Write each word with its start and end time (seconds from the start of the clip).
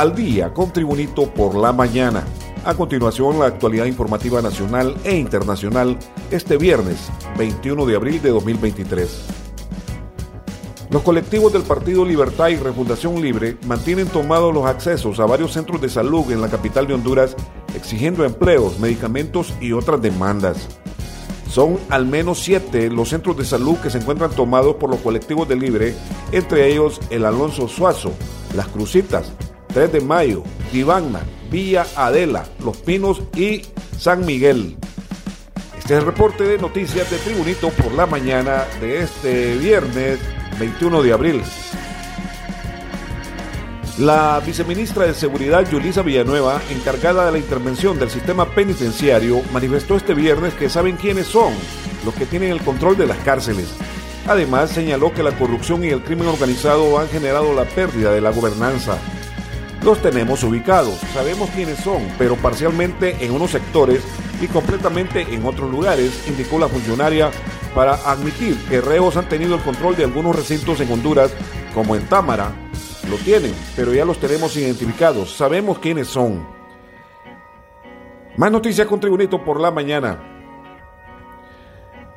al 0.00 0.14
día 0.14 0.54
con 0.54 0.72
Tribunito 0.72 1.26
por 1.26 1.54
la 1.54 1.74
mañana. 1.74 2.24
A 2.64 2.72
continuación, 2.72 3.38
la 3.38 3.44
actualidad 3.44 3.84
informativa 3.84 4.40
nacional 4.40 4.96
e 5.04 5.14
internacional 5.14 5.98
este 6.30 6.56
viernes 6.56 7.10
21 7.36 7.84
de 7.84 7.96
abril 7.96 8.22
de 8.22 8.30
2023. 8.30 9.26
Los 10.88 11.02
colectivos 11.02 11.52
del 11.52 11.64
Partido 11.64 12.06
Libertad 12.06 12.48
y 12.48 12.56
Refundación 12.56 13.20
Libre 13.20 13.58
mantienen 13.66 14.08
tomados 14.08 14.54
los 14.54 14.64
accesos 14.64 15.20
a 15.20 15.26
varios 15.26 15.52
centros 15.52 15.82
de 15.82 15.90
salud 15.90 16.32
en 16.32 16.40
la 16.40 16.48
capital 16.48 16.86
de 16.86 16.94
Honduras, 16.94 17.36
exigiendo 17.76 18.24
empleos, 18.24 18.80
medicamentos 18.80 19.52
y 19.60 19.72
otras 19.72 20.00
demandas. 20.00 20.66
Son 21.50 21.78
al 21.90 22.06
menos 22.06 22.38
siete 22.38 22.88
los 22.88 23.10
centros 23.10 23.36
de 23.36 23.44
salud 23.44 23.76
que 23.76 23.90
se 23.90 23.98
encuentran 23.98 24.30
tomados 24.30 24.76
por 24.76 24.88
los 24.88 25.00
colectivos 25.00 25.46
de 25.46 25.56
Libre, 25.56 25.94
entre 26.32 26.72
ellos 26.72 26.98
el 27.10 27.26
Alonso 27.26 27.68
Suazo, 27.68 28.14
Las 28.54 28.68
Crucitas, 28.68 29.30
3 29.72 29.92
de 29.92 30.00
Mayo, 30.00 30.42
Divagna, 30.72 31.20
Villa 31.50 31.86
Adela, 31.96 32.44
Los 32.64 32.76
Pinos 32.78 33.22
y 33.34 33.62
San 33.98 34.24
Miguel. 34.26 34.76
Este 35.78 35.94
es 35.94 36.00
el 36.00 36.06
reporte 36.06 36.44
de 36.44 36.58
noticias 36.58 37.10
de 37.10 37.18
Tribunito 37.18 37.70
por 37.70 37.92
la 37.92 38.06
mañana 38.06 38.64
de 38.80 39.02
este 39.02 39.56
viernes 39.56 40.18
21 40.58 41.02
de 41.02 41.12
abril. 41.12 41.42
La 43.98 44.40
viceministra 44.44 45.04
de 45.04 45.14
Seguridad, 45.14 45.68
Yulisa 45.68 46.02
Villanueva, 46.02 46.60
encargada 46.70 47.26
de 47.26 47.32
la 47.32 47.38
intervención 47.38 47.98
del 47.98 48.08
sistema 48.08 48.46
penitenciario, 48.46 49.42
manifestó 49.52 49.96
este 49.96 50.14
viernes 50.14 50.54
que 50.54 50.70
saben 50.70 50.96
quiénes 50.96 51.26
son 51.26 51.52
los 52.04 52.14
que 52.14 52.24
tienen 52.24 52.50
el 52.50 52.62
control 52.62 52.96
de 52.96 53.06
las 53.06 53.18
cárceles. 53.18 53.68
Además, 54.26 54.70
señaló 54.70 55.12
que 55.12 55.22
la 55.22 55.36
corrupción 55.36 55.84
y 55.84 55.88
el 55.88 56.02
crimen 56.02 56.28
organizado 56.28 56.98
han 56.98 57.08
generado 57.08 57.52
la 57.52 57.64
pérdida 57.64 58.12
de 58.12 58.20
la 58.20 58.30
gobernanza. 58.30 58.96
Los 59.84 60.02
tenemos 60.02 60.42
ubicados, 60.42 60.98
sabemos 61.14 61.48
quiénes 61.50 61.78
son, 61.78 62.06
pero 62.18 62.36
parcialmente 62.36 63.24
en 63.24 63.32
unos 63.32 63.52
sectores 63.52 64.02
y 64.40 64.46
completamente 64.46 65.22
en 65.22 65.46
otros 65.46 65.70
lugares, 65.70 66.28
indicó 66.28 66.58
la 66.58 66.68
funcionaria 66.68 67.30
para 67.74 67.94
admitir 67.94 68.58
que 68.68 68.82
reos 68.82 69.16
han 69.16 69.28
tenido 69.28 69.54
el 69.54 69.62
control 69.62 69.96
de 69.96 70.04
algunos 70.04 70.36
recintos 70.36 70.80
en 70.80 70.92
Honduras, 70.92 71.32
como 71.74 71.96
en 71.96 72.06
Támara. 72.06 72.52
Lo 73.08 73.16
tienen, 73.16 73.54
pero 73.74 73.94
ya 73.94 74.04
los 74.04 74.18
tenemos 74.18 74.54
identificados, 74.54 75.32
sabemos 75.34 75.78
quiénes 75.78 76.08
son. 76.08 76.46
Más 78.36 78.52
noticias 78.52 78.86
con 78.86 79.00
Tribunito 79.00 79.42
por 79.42 79.60
la 79.60 79.70
mañana. 79.70 80.29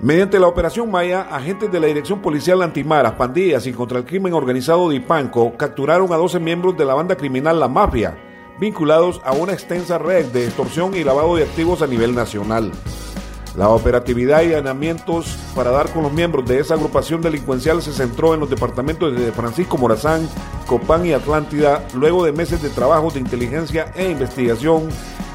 Mediante 0.00 0.38
la 0.38 0.46
operación 0.46 0.92
Maya, 0.92 1.22
agentes 1.22 1.72
de 1.72 1.80
la 1.80 1.88
Dirección 1.88 2.22
Policial 2.22 2.62
Antimaras, 2.62 3.14
Pandillas 3.14 3.66
y 3.66 3.72
contra 3.72 3.98
el 3.98 4.04
Crimen 4.04 4.32
Organizado 4.32 4.88
de 4.88 4.94
Ipanco 4.94 5.56
capturaron 5.56 6.12
a 6.12 6.16
12 6.16 6.38
miembros 6.38 6.76
de 6.76 6.84
la 6.84 6.94
banda 6.94 7.16
criminal 7.16 7.58
La 7.58 7.66
Mafia, 7.66 8.16
vinculados 8.60 9.20
a 9.24 9.32
una 9.32 9.54
extensa 9.54 9.98
red 9.98 10.26
de 10.26 10.44
extorsión 10.44 10.94
y 10.94 11.02
lavado 11.02 11.34
de 11.34 11.42
activos 11.42 11.82
a 11.82 11.88
nivel 11.88 12.14
nacional. 12.14 12.70
La 13.56 13.70
operatividad 13.70 14.42
y 14.42 14.54
allanamientos 14.54 15.36
para 15.56 15.72
dar 15.72 15.90
con 15.92 16.04
los 16.04 16.12
miembros 16.12 16.46
de 16.46 16.60
esa 16.60 16.74
agrupación 16.74 17.20
delincuencial 17.20 17.82
se 17.82 17.92
centró 17.92 18.34
en 18.34 18.40
los 18.40 18.50
departamentos 18.50 19.12
de 19.16 19.32
Francisco 19.32 19.78
Morazán, 19.78 20.28
Copán 20.68 21.06
y 21.06 21.12
Atlántida, 21.12 21.84
luego 21.92 22.24
de 22.24 22.30
meses 22.30 22.62
de 22.62 22.70
trabajo 22.70 23.10
de 23.10 23.18
inteligencia 23.18 23.92
e 23.96 24.12
investigación 24.12 24.90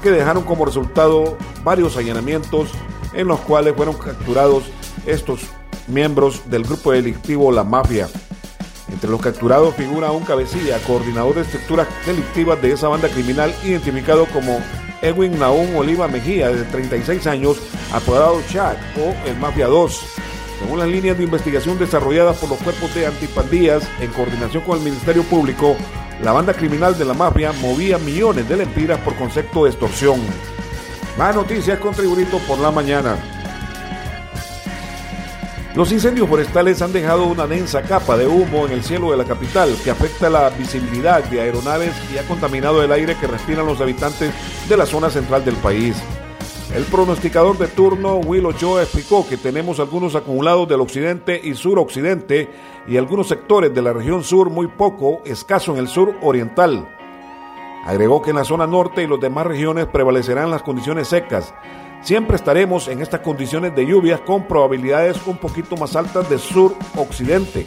que 0.00 0.12
dejaron 0.12 0.44
como 0.44 0.64
resultado 0.64 1.36
varios 1.64 1.96
allanamientos 1.96 2.70
en 3.14 3.28
los 3.28 3.40
cuales 3.40 3.74
fueron 3.74 3.96
capturados 3.96 4.64
estos 5.06 5.40
miembros 5.88 6.42
del 6.50 6.64
grupo 6.64 6.92
delictivo 6.92 7.52
La 7.52 7.64
Mafia. 7.64 8.08
Entre 8.92 9.10
los 9.10 9.20
capturados 9.20 9.74
figura 9.74 10.12
un 10.12 10.24
cabecilla, 10.24 10.78
coordinador 10.86 11.36
de 11.36 11.42
estructuras 11.42 11.88
delictivas 12.06 12.60
de 12.60 12.72
esa 12.72 12.88
banda 12.88 13.08
criminal, 13.08 13.54
identificado 13.64 14.26
como 14.26 14.60
Edwin 15.02 15.38
Naum 15.38 15.76
Oliva 15.76 16.08
Mejía, 16.08 16.50
de 16.50 16.62
36 16.64 17.26
años, 17.26 17.58
apodado 17.92 18.40
Chad 18.50 18.76
o 18.96 19.28
el 19.28 19.36
Mafia 19.36 19.66
2. 19.66 20.00
Según 20.60 20.78
las 20.78 20.88
líneas 20.88 21.18
de 21.18 21.24
investigación 21.24 21.78
desarrolladas 21.78 22.38
por 22.38 22.48
los 22.48 22.58
cuerpos 22.58 22.94
de 22.94 23.06
antipandillas 23.06 23.82
en 24.00 24.10
coordinación 24.12 24.62
con 24.62 24.78
el 24.78 24.84
Ministerio 24.84 25.22
Público, 25.24 25.76
la 26.22 26.32
banda 26.32 26.54
criminal 26.54 26.96
de 26.96 27.04
la 27.04 27.12
mafia 27.12 27.52
movía 27.52 27.98
millones 27.98 28.48
de 28.48 28.56
lempiras 28.56 29.00
por 29.00 29.14
concepto 29.16 29.64
de 29.64 29.70
extorsión. 29.70 30.20
Más 31.16 31.32
noticias 31.32 31.78
con 31.78 31.94
Tribunito 31.94 32.38
por 32.40 32.58
la 32.58 32.72
mañana. 32.72 33.16
Los 35.76 35.92
incendios 35.92 36.28
forestales 36.28 36.82
han 36.82 36.92
dejado 36.92 37.26
una 37.26 37.46
densa 37.46 37.82
capa 37.82 38.16
de 38.16 38.26
humo 38.26 38.66
en 38.66 38.72
el 38.72 38.82
cielo 38.82 39.12
de 39.12 39.16
la 39.16 39.24
capital 39.24 39.76
que 39.82 39.90
afecta 39.90 40.28
la 40.28 40.50
visibilidad 40.50 41.22
de 41.22 41.40
aeronaves 41.40 41.94
y 42.12 42.18
ha 42.18 42.26
contaminado 42.26 42.82
el 42.82 42.90
aire 42.90 43.16
que 43.16 43.28
respiran 43.28 43.66
los 43.66 43.80
habitantes 43.80 44.32
de 44.68 44.76
la 44.76 44.86
zona 44.86 45.08
central 45.08 45.44
del 45.44 45.56
país. 45.56 45.96
El 46.74 46.82
pronosticador 46.84 47.58
de 47.58 47.68
turno, 47.68 48.16
Will 48.16 48.46
Ochoa, 48.46 48.82
explicó 48.82 49.24
que 49.28 49.36
tenemos 49.36 49.78
algunos 49.78 50.16
acumulados 50.16 50.68
del 50.68 50.80
occidente 50.80 51.40
y 51.42 51.54
suroccidente 51.54 52.50
y 52.88 52.96
algunos 52.96 53.28
sectores 53.28 53.72
de 53.72 53.82
la 53.82 53.92
región 53.92 54.24
sur 54.24 54.50
muy 54.50 54.66
poco, 54.66 55.22
escaso 55.24 55.72
en 55.72 55.78
el 55.78 55.86
sur 55.86 56.16
oriental. 56.22 56.88
Agregó 57.84 58.22
que 58.22 58.30
en 58.30 58.36
la 58.36 58.44
zona 58.44 58.66
norte 58.66 59.02
y 59.02 59.06
las 59.06 59.20
demás 59.20 59.46
regiones 59.46 59.86
prevalecerán 59.86 60.50
las 60.50 60.62
condiciones 60.62 61.08
secas, 61.08 61.54
Siempre 62.04 62.36
estaremos 62.36 62.86
en 62.88 63.00
estas 63.00 63.20
condiciones 63.20 63.74
de 63.74 63.86
lluvias 63.86 64.20
con 64.20 64.46
probabilidades 64.46 65.26
un 65.26 65.38
poquito 65.38 65.74
más 65.78 65.96
altas 65.96 66.28
de 66.28 66.38
sur-occidente. 66.38 67.66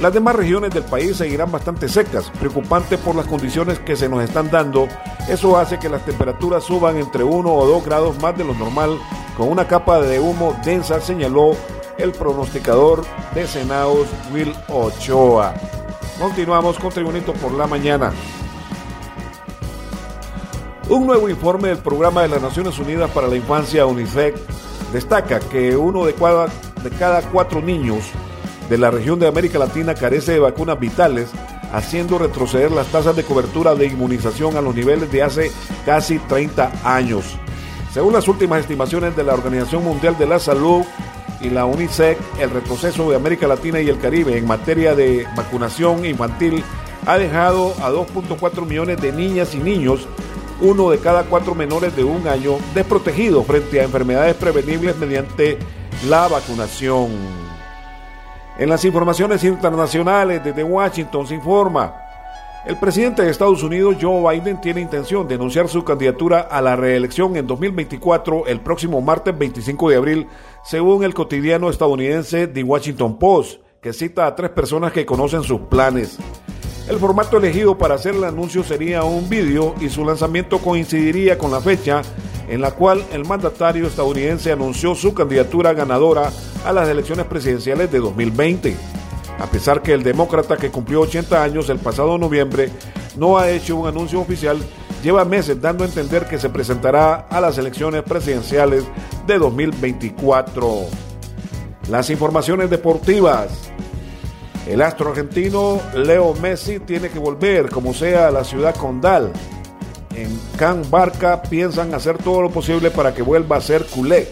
Las 0.00 0.12
demás 0.12 0.34
regiones 0.34 0.74
del 0.74 0.82
país 0.82 1.16
seguirán 1.16 1.52
bastante 1.52 1.88
secas, 1.88 2.32
preocupante 2.40 2.98
por 2.98 3.14
las 3.14 3.28
condiciones 3.28 3.78
que 3.78 3.94
se 3.94 4.08
nos 4.08 4.24
están 4.24 4.50
dando. 4.50 4.88
Eso 5.28 5.56
hace 5.56 5.78
que 5.78 5.88
las 5.88 6.04
temperaturas 6.04 6.64
suban 6.64 6.96
entre 6.96 7.22
1 7.22 7.48
o 7.48 7.64
2 7.64 7.84
grados 7.84 8.20
más 8.20 8.36
de 8.36 8.42
lo 8.42 8.54
normal, 8.54 8.98
con 9.36 9.48
una 9.48 9.68
capa 9.68 10.00
de 10.00 10.18
humo 10.18 10.56
densa, 10.64 11.00
señaló 11.00 11.52
el 11.96 12.10
pronosticador 12.10 13.04
de 13.36 13.46
Senaos 13.46 14.08
Will 14.32 14.52
Ochoa. 14.66 15.54
Continuamos 16.18 16.76
con 16.76 16.90
Tribunito 16.90 17.34
por 17.34 17.52
la 17.52 17.68
mañana. 17.68 18.12
Un 20.90 21.06
nuevo 21.06 21.28
informe 21.28 21.68
del 21.68 21.78
Programa 21.78 22.22
de 22.22 22.28
las 22.28 22.42
Naciones 22.42 22.76
Unidas 22.80 23.08
para 23.12 23.28
la 23.28 23.36
Infancia, 23.36 23.86
UNICEF, 23.86 24.34
destaca 24.92 25.38
que 25.38 25.76
uno 25.76 26.04
de 26.04 26.14
cada, 26.14 26.48
de 26.82 26.90
cada 26.98 27.22
cuatro 27.22 27.62
niños 27.62 28.10
de 28.68 28.76
la 28.76 28.90
región 28.90 29.20
de 29.20 29.28
América 29.28 29.60
Latina 29.60 29.94
carece 29.94 30.32
de 30.32 30.40
vacunas 30.40 30.80
vitales, 30.80 31.30
haciendo 31.72 32.18
retroceder 32.18 32.72
las 32.72 32.88
tasas 32.88 33.14
de 33.14 33.22
cobertura 33.22 33.76
de 33.76 33.86
inmunización 33.86 34.56
a 34.56 34.60
los 34.60 34.74
niveles 34.74 35.12
de 35.12 35.22
hace 35.22 35.52
casi 35.86 36.18
30 36.18 36.72
años. 36.82 37.36
Según 37.94 38.12
las 38.12 38.26
últimas 38.26 38.58
estimaciones 38.58 39.14
de 39.14 39.22
la 39.22 39.34
Organización 39.34 39.84
Mundial 39.84 40.18
de 40.18 40.26
la 40.26 40.40
Salud 40.40 40.82
y 41.40 41.50
la 41.50 41.66
UNICEF, 41.66 42.18
el 42.40 42.50
retroceso 42.50 43.08
de 43.08 43.14
América 43.14 43.46
Latina 43.46 43.80
y 43.80 43.88
el 43.88 44.00
Caribe 44.00 44.36
en 44.36 44.48
materia 44.48 44.96
de 44.96 45.24
vacunación 45.36 46.04
infantil 46.04 46.64
ha 47.06 47.16
dejado 47.16 47.74
a 47.80 47.92
2.4 47.92 48.66
millones 48.66 49.00
de 49.00 49.12
niñas 49.12 49.54
y 49.54 49.58
niños 49.58 50.08
uno 50.60 50.90
de 50.90 50.98
cada 50.98 51.24
cuatro 51.24 51.54
menores 51.54 51.94
de 51.96 52.04
un 52.04 52.26
año 52.28 52.58
desprotegidos 52.74 53.46
frente 53.46 53.80
a 53.80 53.84
enfermedades 53.84 54.34
prevenibles 54.36 54.96
mediante 54.96 55.58
la 56.08 56.28
vacunación. 56.28 57.08
En 58.58 58.68
las 58.68 58.84
informaciones 58.84 59.42
internacionales 59.44 60.44
desde 60.44 60.62
Washington 60.62 61.26
se 61.26 61.34
informa, 61.34 61.94
el 62.66 62.76
presidente 62.76 63.22
de 63.22 63.30
Estados 63.30 63.62
Unidos, 63.62 63.96
Joe 63.98 64.38
Biden, 64.38 64.60
tiene 64.60 64.82
intención 64.82 65.26
de 65.26 65.36
anunciar 65.36 65.66
su 65.68 65.82
candidatura 65.82 66.40
a 66.40 66.60
la 66.60 66.76
reelección 66.76 67.34
en 67.36 67.46
2024 67.46 68.46
el 68.46 68.60
próximo 68.60 69.00
martes 69.00 69.36
25 69.36 69.88
de 69.88 69.96
abril, 69.96 70.26
según 70.62 71.02
el 71.02 71.14
cotidiano 71.14 71.70
estadounidense 71.70 72.48
The 72.48 72.62
Washington 72.62 73.18
Post, 73.18 73.62
que 73.80 73.94
cita 73.94 74.26
a 74.26 74.36
tres 74.36 74.50
personas 74.50 74.92
que 74.92 75.06
conocen 75.06 75.42
sus 75.42 75.62
planes. 75.62 76.18
El 76.90 76.98
formato 76.98 77.36
elegido 77.36 77.78
para 77.78 77.94
hacer 77.94 78.16
el 78.16 78.24
anuncio 78.24 78.64
sería 78.64 79.04
un 79.04 79.28
vídeo 79.28 79.76
y 79.80 79.88
su 79.88 80.04
lanzamiento 80.04 80.58
coincidiría 80.58 81.38
con 81.38 81.52
la 81.52 81.60
fecha 81.60 82.02
en 82.48 82.60
la 82.60 82.72
cual 82.72 83.04
el 83.12 83.24
mandatario 83.24 83.86
estadounidense 83.86 84.50
anunció 84.50 84.96
su 84.96 85.14
candidatura 85.14 85.72
ganadora 85.72 86.32
a 86.64 86.72
las 86.72 86.88
elecciones 86.88 87.26
presidenciales 87.26 87.92
de 87.92 88.00
2020. 88.00 88.76
A 89.38 89.46
pesar 89.46 89.82
que 89.82 89.92
el 89.92 90.02
demócrata 90.02 90.56
que 90.56 90.72
cumplió 90.72 91.02
80 91.02 91.40
años 91.40 91.68
el 91.68 91.78
pasado 91.78 92.18
noviembre 92.18 92.70
no 93.16 93.38
ha 93.38 93.48
hecho 93.50 93.76
un 93.76 93.86
anuncio 93.86 94.18
oficial, 94.18 94.58
lleva 95.04 95.24
meses 95.24 95.62
dando 95.62 95.84
a 95.84 95.86
entender 95.86 96.26
que 96.26 96.40
se 96.40 96.50
presentará 96.50 97.28
a 97.30 97.40
las 97.40 97.56
elecciones 97.56 98.02
presidenciales 98.02 98.82
de 99.28 99.38
2024. 99.38 100.86
Las 101.88 102.10
informaciones 102.10 102.68
deportivas. 102.68 103.70
El 104.66 104.82
astro 104.82 105.10
argentino 105.10 105.80
Leo 105.94 106.34
Messi 106.34 106.80
tiene 106.80 107.08
que 107.08 107.18
volver, 107.18 107.70
como 107.70 107.94
sea, 107.94 108.28
a 108.28 108.30
la 108.30 108.44
ciudad 108.44 108.74
condal. 108.74 109.32
En 110.14 110.28
Can 110.56 110.82
Barca 110.90 111.42
piensan 111.42 111.94
hacer 111.94 112.18
todo 112.18 112.42
lo 112.42 112.50
posible 112.50 112.90
para 112.90 113.14
que 113.14 113.22
vuelva 113.22 113.56
a 113.56 113.60
ser 113.60 113.86
culé. 113.86 114.28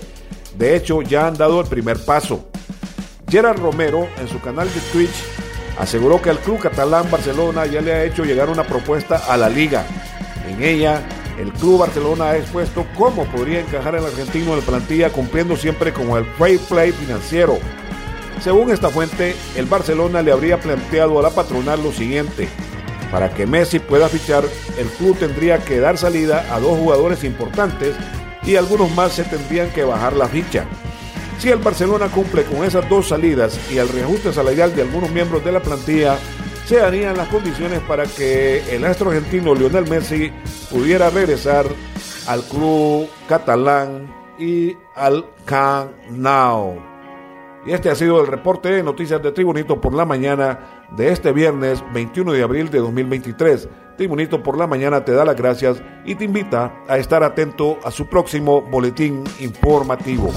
De 0.57 0.77
hecho, 0.77 1.03
ya 1.03 1.27
han 1.27 1.37
dado 1.37 1.61
el 1.61 1.67
primer 1.67 2.05
paso. 2.05 2.47
Gerard 3.29 3.59
Romero, 3.59 4.09
en 4.19 4.29
su 4.29 4.41
canal 4.41 4.69
de 4.73 4.81
Twitch, 4.93 5.25
aseguró 5.79 6.21
que 6.21 6.31
el 6.31 6.39
club 6.39 6.59
catalán 6.59 7.11
Barcelona 7.11 7.67
ya 7.67 7.81
le 7.81 7.93
ha 7.93 8.05
hecho 8.05 8.25
llegar 8.25 8.51
una 8.51 8.65
propuesta 8.65 9.23
a 9.29 9.37
la 9.37 9.49
liga. 9.49 9.85
En 10.49 10.63
ella, 10.63 11.03
el 11.39 11.53
club 11.53 11.81
Barcelona 11.81 12.31
ha 12.31 12.37
expuesto 12.37 12.87
cómo 12.97 13.25
podría 13.27 13.61
encajar 13.61 13.95
el 13.95 14.05
argentino 14.05 14.53
en 14.53 14.61
la 14.61 14.65
plantilla 14.65 15.11
cumpliendo 15.11 15.57
siempre 15.57 15.93
con 15.93 16.11
el 16.11 16.25
fair 16.25 16.59
play 16.61 16.91
financiero. 16.91 17.59
Según 18.41 18.71
esta 18.71 18.89
fuente, 18.91 19.35
el 19.57 19.67
Barcelona 19.67 20.23
le 20.23 20.33
habría 20.33 20.61
planteado 20.61 21.19
a 21.19 21.23
la 21.23 21.31
patronal 21.31 21.83
lo 21.83 21.93
siguiente. 21.93 22.49
Para 23.11 23.31
que 23.35 23.47
Messi 23.47 23.79
pueda 23.79 24.09
fichar, 24.09 24.45
el 24.79 24.87
club 24.89 25.17
tendría 25.19 25.59
que 25.59 25.81
dar 25.81 25.99
salida 25.99 26.47
a 26.55 26.61
dos 26.61 26.79
jugadores 26.79 27.25
importantes 27.25 27.97
y 28.45 28.57
algunos 28.57 28.91
más 28.95 29.13
se 29.13 29.25
tendrían 29.25 29.71
que 29.71 29.85
bajar 29.85 30.15
la 30.15 30.29
ficha. 30.29 30.67
Si 31.39 31.49
el 31.51 31.59
Barcelona 31.59 32.09
cumple 32.09 32.45
con 32.45 32.65
esas 32.65 32.89
dos 32.89 33.09
salidas 33.09 33.59
y 33.71 33.79
el 33.79 33.89
reajuste 33.89 34.33
salarial 34.33 34.75
de 34.75 34.83
algunos 34.83 35.11
miembros 35.11 35.45
de 35.45 35.53
la 35.53 35.61
plantilla, 35.61 36.19
se 36.67 36.81
harían 36.81 37.17
las 37.17 37.29
condiciones 37.29 37.81
para 37.81 38.05
que 38.05 38.75
el 38.75 38.85
astro 38.85 39.11
argentino 39.11 39.55
Lionel 39.55 39.89
Messi 39.89 40.31
pudiera 40.71 41.11
regresar 41.11 41.67
al 42.27 42.43
club 42.43 43.09
catalán 43.29 44.13
y 44.39 44.77
al 44.95 45.25
Camp 45.45 45.93
Y 47.67 47.73
este 47.73 47.91
ha 47.91 47.95
sido 47.95 48.21
el 48.21 48.27
reporte 48.27 48.71
de 48.71 48.83
noticias 48.83 49.23
de 49.23 49.33
Tribunito 49.33 49.81
por 49.81 49.95
la 49.95 50.05
mañana 50.05 50.87
de 50.97 51.13
este 51.13 51.33
viernes 51.33 51.83
21 51.93 52.33
de 52.33 52.43
abril 52.43 52.71
de 52.71 52.79
2023. 52.79 53.69
Tribunito 53.97 54.43
por 54.43 54.57
la 54.57 54.67
mañana 54.67 55.05
te 55.05 55.13
da 55.13 55.25
las 55.25 55.37
gracias 55.37 55.83
y 56.05 56.15
te 56.15 56.25
invita 56.25 56.73
a 56.89 56.99
estar 56.99 57.23
atento 57.23 57.79
a 57.85 57.91
su 57.91 58.07
próximo 58.07 58.63
boletín 58.63 59.25
informativo. 59.41 60.33